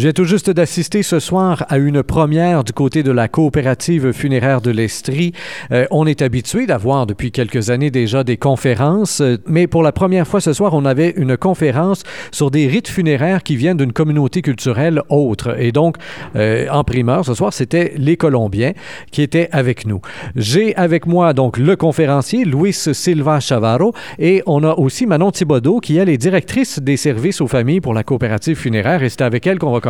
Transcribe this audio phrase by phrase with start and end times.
[0.00, 4.62] J'ai tout juste d'assister ce soir à une première du côté de la coopérative funéraire
[4.62, 5.34] de l'Estrie.
[5.72, 9.92] Euh, on est habitué d'avoir depuis quelques années déjà des conférences, euh, mais pour la
[9.92, 12.02] première fois ce soir, on avait une conférence
[12.32, 15.60] sur des rites funéraires qui viennent d'une communauté culturelle autre.
[15.60, 15.96] Et donc,
[16.34, 18.72] euh, en primeur ce soir, c'était les Colombiens
[19.10, 20.00] qui étaient avec nous.
[20.34, 25.78] J'ai avec moi donc le conférencier Luis Silva Chavarro et on a aussi Manon Thibodeau
[25.78, 29.58] qui elle est directrice des services aux familles pour la coopérative funéraire et avec elle
[29.58, 29.80] qu'on va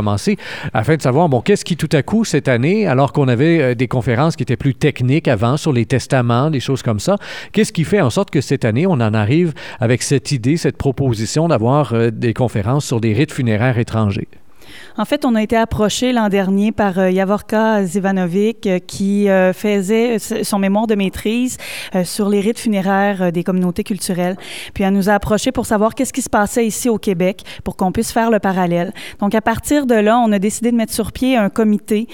[0.73, 3.75] afin de savoir, bon, qu'est-ce qui tout à coup, cette année, alors qu'on avait euh,
[3.75, 7.17] des conférences qui étaient plus techniques avant sur les testaments, des choses comme ça,
[7.53, 10.76] qu'est-ce qui fait en sorte que cette année, on en arrive avec cette idée, cette
[10.76, 14.29] proposition d'avoir euh, des conférences sur des rites funéraires étrangers?
[14.97, 19.53] En fait, on a été approché l'an dernier par euh, Yavorka Zivanovic euh, qui euh,
[19.53, 21.57] faisait son mémoire de maîtrise
[22.05, 24.37] sur les rites funéraires des communautés culturelles.
[24.75, 27.77] Puis elle nous a approché pour savoir qu'est-ce qui se passait ici au Québec pour
[27.77, 28.93] qu'on puisse faire le parallèle.
[29.21, 32.07] Donc à partir de là, on a décidé de mettre sur pied un comité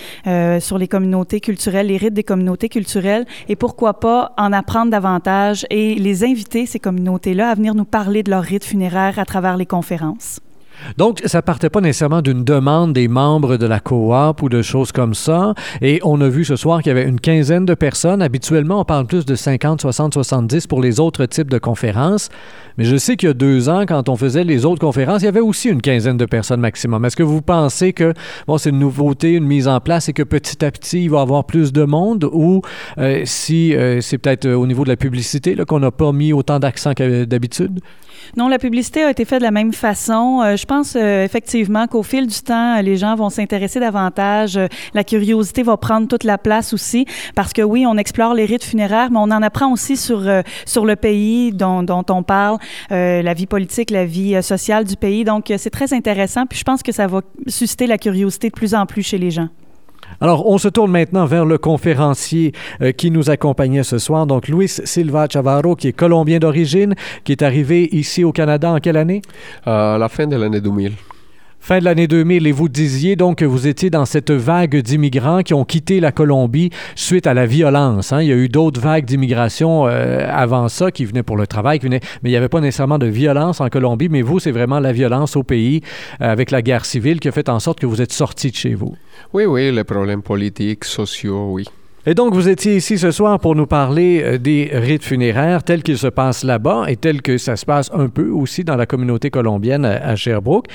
[0.61, 5.67] sur les communautés culturelles, les rites des communautés culturelles et pourquoi pas en apprendre davantage
[5.71, 9.57] et les inviter, ces communautés-là, à venir nous parler de leurs rites funéraires à travers
[9.57, 10.41] les conférences.
[10.99, 14.93] Donc, ça partait pas nécessairement d'une demande des membres de la coop ou de choses
[14.93, 15.55] comme ça.
[15.83, 18.23] Et on a vu ce soir qu'il y avait une quinzaine de personnes.
[18.23, 22.29] Habituellement, on parle plus de 50, 60, 70 pour les autres types de conférences.
[22.79, 25.27] Mais je sais qu'il y a deux ans, quand on faisait les autres conférences, il
[25.27, 27.05] y avait aussi une quinzaine de personnes maximum.
[27.05, 28.13] Est-ce que vous pensez que,
[28.47, 31.19] bon, c'est une nouveauté, une mise en place et que petit à petit, il va
[31.19, 32.29] y avoir plus de monde?
[32.33, 32.63] Ou
[32.99, 36.33] euh, si euh, c'est peut-être euh, au niveau de la publicité qu'on n'a pas mis
[36.33, 37.81] autant d'accent que d'habitude?
[38.37, 40.43] Non, la publicité a été faite de la même façon.
[40.57, 44.59] je pense effectivement qu'au fil du temps, les gens vont s'intéresser davantage.
[44.95, 48.65] la curiosité va prendre toute la place aussi parce que oui, on explore les rites
[48.65, 50.23] funéraires, mais on en apprend aussi sur,
[50.65, 52.59] sur le pays dont, dont on parle.
[52.93, 55.25] Euh, la vie politique, la vie euh, sociale du pays.
[55.25, 56.47] Donc, euh, c'est très intéressant.
[56.47, 59.31] Puis je pense que ça va susciter la curiosité de plus en plus chez les
[59.31, 59.49] gens.
[60.21, 62.53] Alors, on se tourne maintenant vers le conférencier
[62.97, 66.95] qui nous accompagnait ce soir, donc Luis Silva Chavarro, qui est colombien d'origine,
[67.25, 69.23] qui est arrivé ici au Canada en quelle année?
[69.65, 70.93] À la fin de l'année 2000
[71.67, 75.43] fin de l'année 2000 et vous disiez donc que vous étiez dans cette vague d'immigrants
[75.43, 78.13] qui ont quitté la Colombie suite à la violence.
[78.13, 78.23] Hein.
[78.23, 81.81] Il y a eu d'autres vagues d'immigration euh, avant ça qui venaient pour le travail,
[81.83, 84.09] mais il n'y avait pas nécessairement de violence en Colombie.
[84.09, 85.81] Mais vous, c'est vraiment la violence au pays
[86.21, 88.57] euh, avec la guerre civile qui a fait en sorte que vous êtes sorti de
[88.57, 88.95] chez vous.
[89.33, 91.65] Oui, oui, les problèmes politiques, sociaux, oui.
[92.09, 95.83] Et donc, vous étiez ici ce soir pour nous parler euh, des rites funéraires tels
[95.83, 98.87] qu'ils se passent là-bas et tels que ça se passe un peu aussi dans la
[98.87, 100.67] communauté colombienne à Sherbrooke.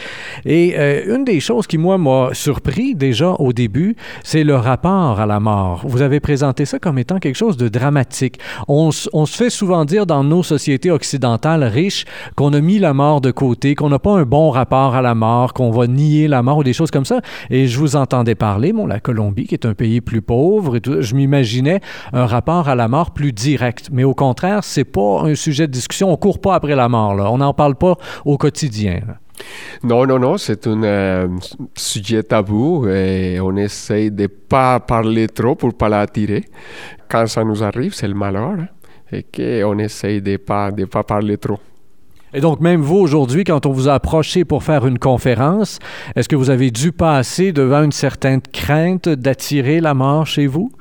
[0.43, 5.21] Et euh, une des choses qui, moi, m'a surpris déjà au début, c'est le rapport
[5.21, 5.83] à la mort.
[5.85, 8.37] Vous avez présenté ça comme étant quelque chose de dramatique.
[8.67, 12.03] On, se fait souvent dire dans nos sociétés occidentales riches
[12.35, 15.15] qu'on a mis la mort de côté, qu'on n'a pas un bon rapport à la
[15.15, 17.21] mort, qu'on va nier la mort ou des choses comme ça.
[17.49, 20.81] Et je vous entendais parler, bon, la Colombie, qui est un pays plus pauvre, et
[20.81, 21.81] tout, imaginait
[22.13, 23.89] un rapport à la mort plus direct.
[23.91, 26.11] Mais au contraire, c'est pas un sujet de discussion.
[26.11, 27.15] On court pas après la mort.
[27.31, 27.95] On n'en parle pas
[28.25, 29.01] au quotidien.
[29.83, 31.27] Non, non, non, c'est un euh,
[31.75, 36.45] sujet tabou et on essaye de pas parler trop pour pas l'attirer.
[37.09, 38.67] Quand ça nous arrive, c'est le malheur hein,
[39.11, 41.59] et qu'on essaye de pas de pas parler trop.
[42.33, 45.79] Et donc, même vous, aujourd'hui, quand on vous a approché pour faire une conférence,
[46.15, 50.71] est-ce que vous avez dû passer devant une certaine crainte d'attirer la mort chez vous?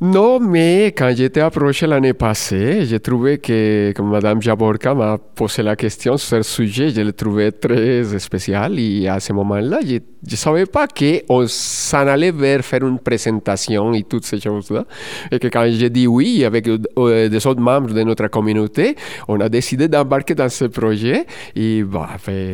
[0.00, 5.62] Non, mais quand j'étais approché l'année passée, j'ai trouvé que, comme Madame Jaborka m'a posé
[5.62, 9.80] la question sur ce sujet, je l'ai trouvé très spécial et à ce moment-là,
[10.26, 14.84] je ne savais pas qu'on s'en allait vers faire une présentation et toutes ces choses-là.
[15.30, 18.96] Et que quand j'ai dit oui avec des autres membres de notre communauté,
[19.28, 22.08] on a décidé d'embarquer dans ce projet et bah,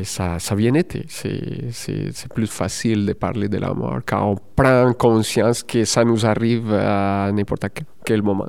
[0.04, 1.06] ça, ça bien été.
[1.08, 6.26] C'est plus facile de parler de la mort quand on prend conscience que ça nous
[6.26, 7.66] arrive à n'importe
[8.04, 8.48] quel moment.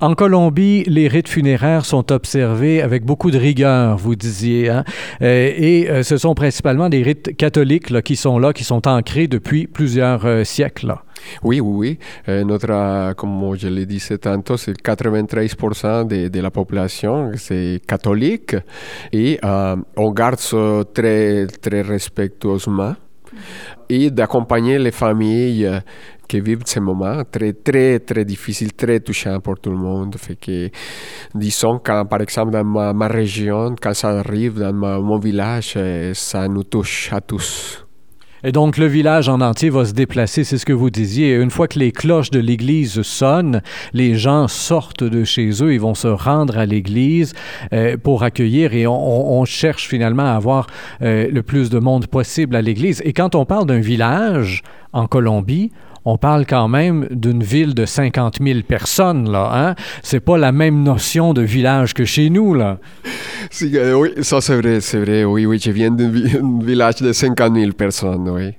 [0.00, 4.84] En Colombie, les rites funéraires sont observés avec beaucoup de rigueur, vous disiez, hein?
[5.22, 9.28] Euh, et euh, ce sont principalement des rites catholiques qui sont là, qui sont ancrés
[9.28, 10.94] depuis plusieurs euh, siècles.
[11.42, 11.98] Oui, oui,
[12.28, 12.44] oui.
[12.44, 18.54] notre, comme je l'ai dit tantôt, c'est 93% de, de, la population, c'est catholique,
[19.12, 22.94] et on garde ça très, très respectueusement
[23.88, 25.68] et d'accompagner les familles
[26.28, 30.14] qui vivent ces moments très, très, très difficiles, très touchants pour tout le monde.
[30.16, 30.70] Fait que,
[31.34, 35.76] disons, quand, par exemple, dans ma, ma région, quand ça arrive dans ma, mon village,
[36.12, 37.84] ça nous touche à tous.
[38.44, 41.34] Et donc, le village en entier va se déplacer, c'est ce que vous disiez.
[41.34, 45.80] Une fois que les cloches de l'église sonnent, les gens sortent de chez eux, ils
[45.80, 47.34] vont se rendre à l'église
[47.72, 50.68] euh, pour accueillir et on, on, cherche finalement à avoir
[51.02, 53.02] euh, le plus de monde possible à l'église.
[53.04, 55.72] Et quand on parle d'un village en Colombie,
[56.10, 59.50] on parle quand même d'une ville de 50 000 personnes, là.
[59.52, 59.74] Hein?
[60.02, 62.78] C'est pas la même notion de village que chez nous, là.
[63.62, 65.24] Euh, oui, ça c'est vrai, c'est vrai.
[65.24, 66.10] Oui, oui, je viens d'un
[66.62, 68.54] village de 50 000 personnes, oui.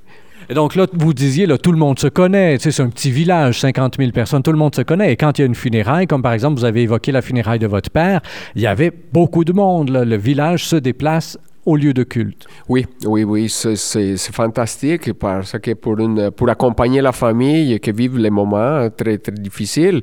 [0.51, 2.57] Et donc là, vous disiez, là, tout le monde se connaît.
[2.57, 5.11] Tu sais, c'est un petit village, 50 000 personnes, tout le monde se connaît.
[5.13, 7.59] Et quand il y a une funéraille, comme par exemple, vous avez évoqué la funéraille
[7.59, 8.21] de votre père,
[8.55, 9.89] il y avait beaucoup de monde.
[9.89, 10.05] Là.
[10.05, 11.37] Le village se déplace
[11.69, 12.47] au lieu de culte.
[12.67, 18.09] Oui, oui, oui, c'est fantastique parce que pour, une, pour accompagner la famille qui vit
[18.09, 20.01] les moments très, très difficiles,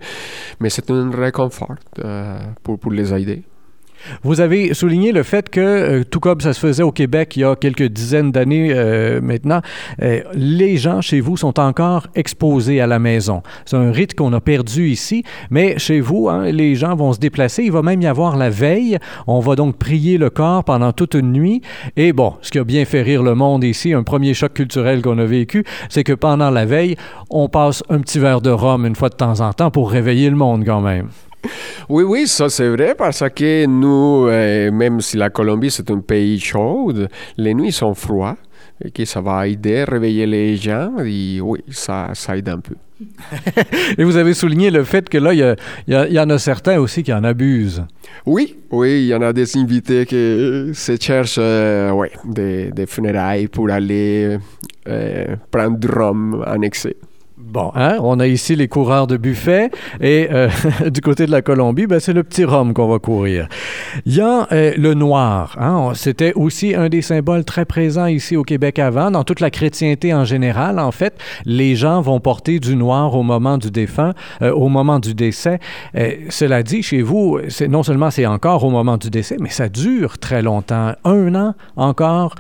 [0.61, 1.75] mais c'est un réconfort
[2.05, 3.43] euh, pour, pour les aider.
[4.23, 7.41] Vous avez souligné le fait que, euh, tout comme ça se faisait au Québec il
[7.41, 9.61] y a quelques dizaines d'années euh, maintenant,
[10.03, 13.43] euh, les gens chez vous sont encore exposés à la maison.
[13.65, 17.19] C'est un rite qu'on a perdu ici, mais chez vous, hein, les gens vont se
[17.19, 17.65] déplacer.
[17.65, 18.99] Il va même y avoir la veille.
[19.27, 21.63] On va donc prier le corps pendant toute une nuit.
[21.97, 25.03] Et bon, ce qui a bien fait rire le monde ici, un premier choc culturel
[25.03, 26.97] qu'on a vécu, c'est que pendant la veille,
[27.31, 30.31] on passe un petit verre de rhum une fois de temps en temps pour réveiller
[30.31, 31.09] le monde quand même.
[31.89, 36.01] Oui, oui, ça c'est vrai parce que nous, euh, même si la Colombie c'est un
[36.01, 36.93] pays chaud,
[37.37, 38.37] les nuits sont froides
[38.85, 42.61] et que ça va aider à réveiller les gens et oui, ça, ça aide un
[42.61, 42.75] peu.
[43.99, 45.41] et vous avez souligné le fait que là, il
[45.87, 47.85] y, y, y, en a certains aussi qui en abusent.
[48.25, 52.87] Oui, oui, il y en a des invités qui se cherchent euh, ouais, des, des,
[52.87, 54.39] funérailles pour aller
[54.89, 56.97] euh, prendre du rhum en excès.
[57.49, 57.99] Bon, hein?
[58.03, 59.71] on a ici les coureurs de buffet
[60.01, 60.49] et euh,
[60.91, 63.47] du côté de la Colombie, ben, c'est le petit rhum qu'on va courir.
[64.05, 65.57] Il y a euh, le noir.
[65.61, 65.93] Hein?
[65.95, 69.13] C'était aussi un des symboles très présents ici au Québec avant.
[69.13, 71.15] Dans toute la chrétienté en général, en fait,
[71.45, 74.13] les gens vont porter du noir au moment du défunt,
[74.43, 75.61] euh, au moment du décès.
[75.95, 77.39] cela dit, chez vous,
[77.69, 80.95] non seulement c'est encore au moment du décès, mais ça dure très longtemps.
[81.05, 82.35] Un an encore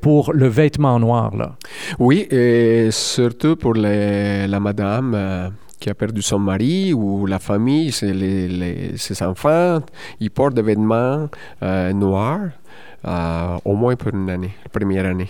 [0.00, 1.36] pour le vêtement noir.
[1.36, 1.56] Là.
[1.98, 4.05] Oui, et surtout pour les
[4.46, 5.48] la madame euh,
[5.80, 9.80] qui a perdu son mari ou la famille, les, ses enfants,
[10.20, 11.28] ils portent des vêtements
[11.62, 12.50] euh, noirs
[13.06, 15.28] euh, au moins pour une année, la première année.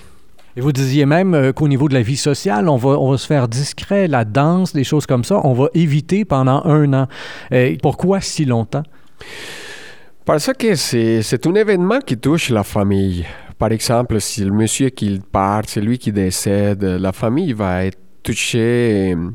[0.57, 3.27] Et vous disiez même qu'au niveau de la vie sociale, on va, on va se
[3.27, 7.09] faire discret, la danse, des choses comme ça, on va éviter pendant un an.
[7.51, 8.85] Et pourquoi si longtemps?
[10.25, 13.27] Parce que c'est un événement qui touche la famille.
[13.59, 17.99] Par exemple, si le monsieur qui part, c'est lui qui décède, la famille va être
[18.27, 19.31] touché euh,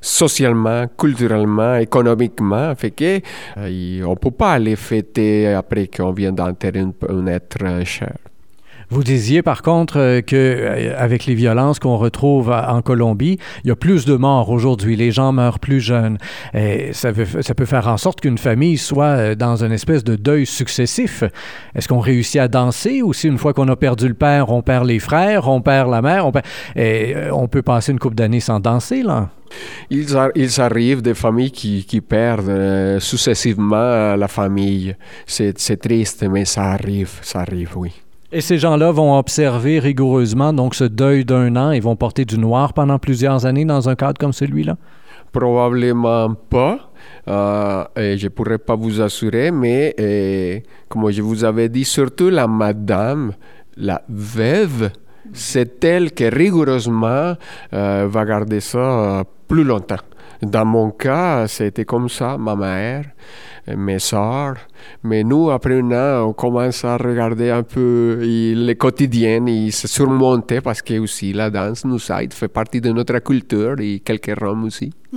[0.00, 3.20] socialement, culturellement, économiquement, fait que
[3.56, 8.14] euh, on peut pas aller fêter après qu'on vient d'enterrer un, être euh, cher.
[8.88, 13.68] Vous disiez par contre euh, que euh, avec les violences qu'on retrouve en Colombie, il
[13.68, 14.94] y a plus de morts aujourd'hui.
[14.94, 16.18] Les gens meurent plus jeunes.
[16.92, 21.24] Ça, peut faire en sorte qu'une famille soit euh, dans une espèce de deuil successif.
[21.74, 24.62] Est-ce qu'on réussit à danser ou si une fois qu'on a perdu le père, on
[24.62, 26.32] perd les frères, on perd la mère, on,
[27.32, 29.30] on peut passer une couple d'années sans danser là?
[29.90, 30.06] Il,
[30.36, 34.94] il arrive des familles qui perdent successivement la famille.
[35.26, 37.92] C'est triste, mais ça arrive, ça arrive, oui.
[38.32, 42.38] Et ces gens-là vont observer rigoureusement donc ce deuil d'un an et vont porter du
[42.38, 44.76] noir pendant plusieurs années dans un cadre comme celui-là?
[45.30, 46.90] Probablement pas.
[47.28, 52.46] Euh, je ne pourrais pas vous assurer, mais comme je vous avais dit, surtout la
[52.48, 53.32] madame,
[53.76, 54.90] la veuve,
[55.32, 57.34] c'est elle qui rigoureusement
[57.72, 59.96] euh, va garder ça euh, plus longtemps.
[60.42, 63.04] Dans mon cas, c'était comme ça, ma mère
[63.74, 64.58] mes soeurs.
[65.02, 69.88] Mais nous, après un an, on commence à regarder un peu le quotidien et se
[69.88, 74.38] surmonter parce que aussi la danse nous aide, fait partie de notre culture et quelques
[74.38, 74.92] roms aussi.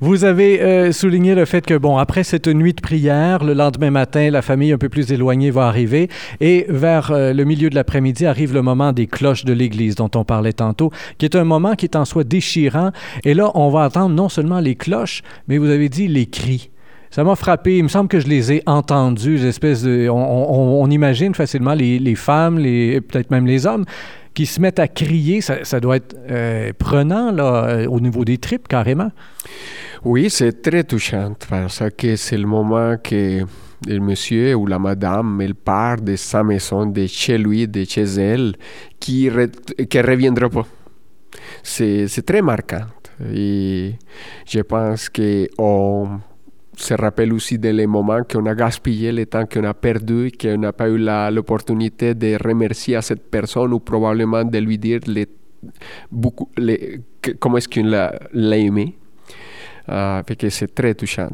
[0.00, 3.90] Vous avez euh, souligné le fait que, bon, après cette nuit de prière, le lendemain
[3.90, 6.08] matin, la famille un peu plus éloignée va arriver
[6.40, 10.10] et vers euh, le milieu de l'après-midi arrive le moment des cloches de l'église dont
[10.14, 12.90] on parlait tantôt, qui est un moment qui est en soi déchirant.
[13.24, 16.70] Et là, on va entendre non seulement les cloches, mais vous avez dit les cris.
[17.10, 17.78] Ça m'a frappé.
[17.78, 20.08] Il me semble que je les ai entendus, de.
[20.08, 23.84] On, imagine facilement les, femmes, peut-être même les hommes,
[24.34, 28.38] qui se mettent à crier, ça, doit être euh, prenant là, euh, au niveau des
[28.38, 29.10] tripes carrément.
[30.04, 33.44] Oui, c'est très touchant parce que c'est le moment que
[33.86, 38.04] le monsieur ou la madame, elle part de sa maison, de chez lui, de chez
[38.04, 38.54] elle,
[38.98, 40.66] qui ne reviendra pas.
[41.62, 42.86] C'est très marquant.
[43.32, 43.94] Et
[44.46, 46.20] je pense qu'on
[46.80, 50.72] se rappelle aussi des moments qu'on a gaspillé, le temps qu'on a perdu, qu'on n'a
[50.72, 55.28] pas eu l'opportunité de remercier à cette personne ou probablement de lui dire les,
[56.10, 57.00] beaucoup, les,
[57.38, 58.96] comment est-ce qu'il l'a aimé.
[59.88, 61.30] Euh, c'est très touchant.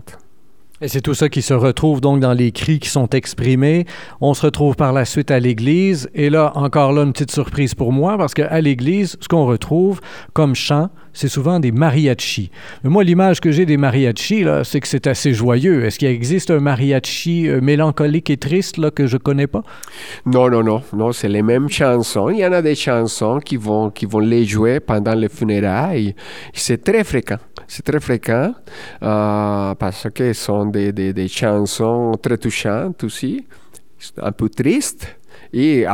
[0.83, 3.87] Et c'est tout ça qui se retrouve donc dans les cris qui sont exprimés.
[4.21, 6.11] On se retrouve par la suite à l'église.
[6.14, 10.02] Et là, encore là, une petite surprise pour moi, parce qu'à l'église, ce qu'on retrouve
[10.35, 12.50] comme chant, c'est souvent des mariachis.
[12.85, 15.87] Mais moi, l'image que j'ai des mariachis, là, c'est que c'est assez joyeux.
[15.87, 19.62] Est-ce qu'il existe un mariachi euh, mélancolique et triste là, que je connais pas?
[20.26, 20.83] Non, non, non.
[20.92, 22.28] Non, c'est les mêmes chansons.
[22.28, 26.14] Il y en a des chansons qui vont, qui vont les jouer pendant les funérailles.
[26.52, 27.38] C'est très fréquent.
[27.69, 28.55] C'est très fréquent
[29.03, 33.47] euh, parce que ce sont des, chansons très touchantes aussi,
[34.21, 35.17] un peu tristes.
[35.53, 35.87] Et,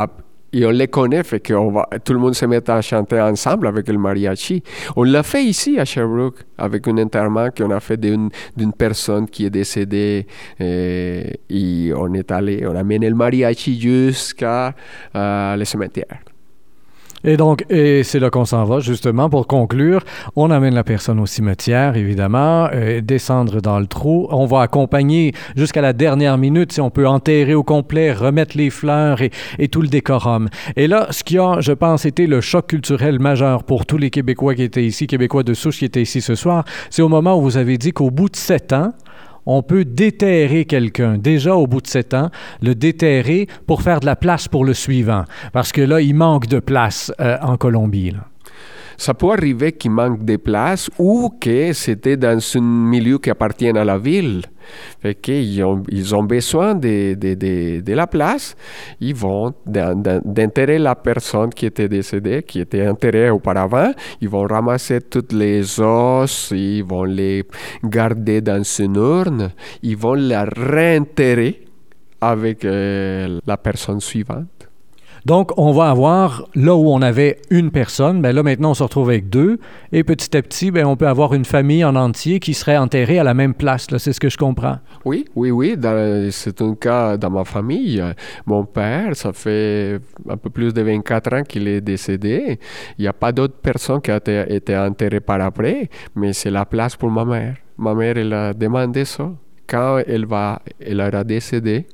[0.55, 1.53] on les connaît, fait que
[1.99, 4.61] tout le monde se met à chanter ensemble avec le mariachi.
[4.95, 8.29] On l'a fait ici à Sherbrooke avec un enterrement qu'on a fait d'une
[8.77, 10.27] personne qui est décédée
[10.59, 14.75] et, et, on est allé, on a mené le mariachi jusqu'à
[15.15, 16.19] euh, le cimetière.
[17.23, 20.03] Et donc, et c'est là qu'on s'en va, justement, pour conclure.
[20.35, 24.27] On amène la personne au cimetière, évidemment, euh, descendre dans le trou.
[24.29, 28.69] On va accompagner jusqu'à la dernière minute, si on peut enterrer au complet, remettre les
[28.69, 30.49] fleurs et, et, tout le décorum.
[30.75, 34.09] Et là, ce qui a, je pense, été le choc culturel majeur pour tous les
[34.09, 37.37] Québécois qui étaient ici, Québécois de souche qui étaient ici ce soir, c'est au moment
[37.37, 38.91] où vous avez dit qu'au bout de sept ans,
[39.45, 42.29] on peut déterrer quelqu'un déjà au bout de sept ans,
[42.61, 46.47] le déterrer pour faire de la place pour le suivant, parce que là, il manque
[46.47, 48.13] de place euh, en Colombie.
[48.97, 53.69] Ça peut arriver qu'il manque de place ou que c'était dans un milieu qui appartient
[53.69, 54.41] à la ville.
[55.21, 58.55] Qu'ils ont, ils ont besoin de, la place.
[59.01, 63.91] Ils vont d'enterrer la personne qui était décédée, qui était enterrée auparavant.
[64.21, 67.43] Ils vont ramasser toutes les os, ils vont les
[67.83, 71.65] garder dans une urne, ils vont la réenterrer
[72.21, 74.62] avec euh, la personne suivante.
[75.25, 78.83] Donc, on va avoir, là où on avait une personne, bien là, maintenant, on se
[78.83, 79.57] retrouve avec deux.
[79.93, 83.19] Et petit à petit, bien, on peut avoir une famille en entier qui serait enterrée
[83.19, 83.87] à la même place.
[83.97, 84.79] C'est ce que je comprends.
[85.05, 85.77] Oui, oui, oui.
[86.31, 88.03] C'est un cas dans ma famille.
[88.45, 89.99] Mon père, ça fait
[90.29, 92.59] un peu plus de 24 ans qu'il est décédé.
[92.97, 96.65] Il n'y a pas d'autres personnes qui ont été enterrées par après, mais c'est la
[96.65, 97.55] place pour ma mère.
[97.77, 99.31] Ma mère, elle a demandé ça.
[99.67, 101.87] Quand elle, va, elle aura décédé,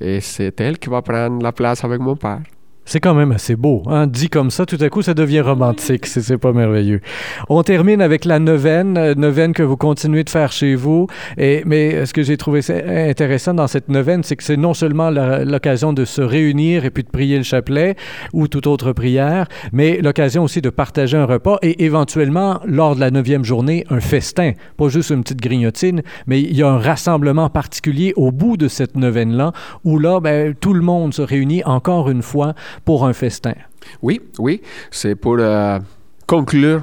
[0.00, 2.42] et c'est elle qui va prendre la place avec mon père.
[2.84, 3.82] C'est quand même assez beau.
[3.86, 4.06] Hein?
[4.06, 6.06] Dit comme ça, tout à coup, ça devient romantique.
[6.06, 7.00] C'est pas merveilleux.
[7.48, 11.06] On termine avec la neuvaine, euh, neuvaine que vous continuez de faire chez vous.
[11.38, 12.60] Et, mais ce que j'ai trouvé
[13.08, 17.04] intéressant dans cette neuvaine, c'est que c'est non seulement l'occasion de se réunir et puis
[17.04, 17.96] de prier le chapelet
[18.32, 23.00] ou toute autre prière, mais l'occasion aussi de partager un repas et éventuellement, lors de
[23.00, 24.52] la neuvième journée, un festin.
[24.76, 28.68] Pas juste une petite grignotine, mais il y a un rassemblement particulier au bout de
[28.68, 29.52] cette neuvaine-là
[29.84, 33.54] où là, ben, tout le monde se réunit encore une fois pour un festin.
[34.00, 35.78] Oui, oui, c'est pour euh,
[36.26, 36.82] conclure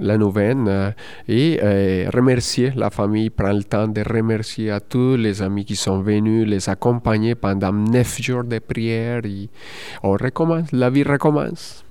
[0.00, 0.90] la neuvaine euh,
[1.26, 5.76] et euh, remercier la famille, prendre le temps de remercier à tous les amis qui
[5.76, 9.48] sont venus, les accompagner pendant neuf jours de prière et
[10.02, 11.84] on recommence, la vie recommence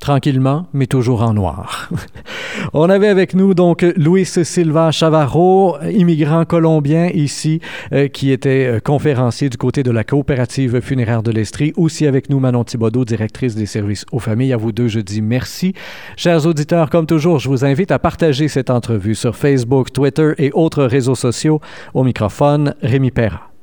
[0.00, 1.90] tranquillement, mais toujours en noir.
[2.72, 7.60] On avait avec nous donc Luis Silva Chavarro, immigrant colombien ici,
[7.92, 11.72] euh, qui était euh, conférencier du côté de la coopérative funéraire de l'Estrie.
[11.76, 14.52] Aussi avec nous Manon Thibodeau, directrice des services aux familles.
[14.52, 15.74] À vous deux, je dis merci.
[16.16, 20.50] Chers auditeurs, comme toujours, je vous invite à partager cette entrevue sur Facebook, Twitter et
[20.52, 21.60] autres réseaux sociaux.
[21.94, 23.49] Au microphone, Rémi Perra.